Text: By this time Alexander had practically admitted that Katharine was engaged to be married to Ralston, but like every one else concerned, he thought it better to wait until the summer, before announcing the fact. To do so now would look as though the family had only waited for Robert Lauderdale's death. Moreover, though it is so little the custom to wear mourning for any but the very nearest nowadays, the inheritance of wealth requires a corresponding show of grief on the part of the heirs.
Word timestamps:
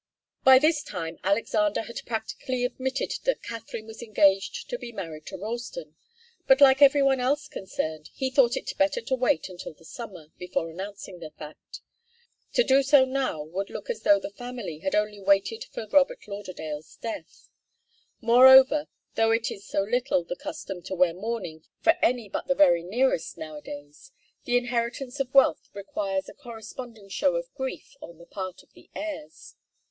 By 0.43 0.57
this 0.57 0.81
time 0.81 1.19
Alexander 1.23 1.83
had 1.83 2.03
practically 2.07 2.65
admitted 2.65 3.13
that 3.25 3.43
Katharine 3.43 3.85
was 3.85 4.01
engaged 4.01 4.67
to 4.71 4.79
be 4.79 4.91
married 4.91 5.27
to 5.27 5.37
Ralston, 5.37 5.93
but 6.47 6.59
like 6.59 6.81
every 6.81 7.03
one 7.03 7.19
else 7.19 7.47
concerned, 7.47 8.09
he 8.11 8.31
thought 8.31 8.57
it 8.57 8.75
better 8.79 8.99
to 9.01 9.13
wait 9.15 9.47
until 9.47 9.75
the 9.75 9.85
summer, 9.85 10.29
before 10.39 10.71
announcing 10.71 11.19
the 11.19 11.29
fact. 11.29 11.81
To 12.53 12.63
do 12.63 12.81
so 12.81 13.05
now 13.05 13.43
would 13.43 13.69
look 13.69 13.91
as 13.91 14.01
though 14.01 14.19
the 14.19 14.31
family 14.31 14.79
had 14.79 14.95
only 14.95 15.21
waited 15.21 15.65
for 15.65 15.85
Robert 15.85 16.27
Lauderdale's 16.27 16.95
death. 16.95 17.49
Moreover, 18.21 18.87
though 19.13 19.29
it 19.29 19.51
is 19.51 19.67
so 19.67 19.83
little 19.83 20.23
the 20.23 20.35
custom 20.35 20.81
to 20.81 20.95
wear 20.95 21.13
mourning 21.13 21.63
for 21.79 21.93
any 22.01 22.27
but 22.27 22.47
the 22.47 22.55
very 22.55 22.81
nearest 22.81 23.37
nowadays, 23.37 24.11
the 24.45 24.57
inheritance 24.57 25.19
of 25.19 25.31
wealth 25.31 25.69
requires 25.75 26.27
a 26.27 26.33
corresponding 26.33 27.07
show 27.07 27.35
of 27.35 27.53
grief 27.53 27.93
on 28.01 28.17
the 28.17 28.25
part 28.25 28.63
of 28.63 28.73
the 28.73 28.89
heirs. 28.95 29.53